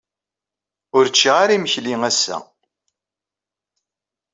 [0.97, 2.37] Ur ččiɣ ara imekli ass-a.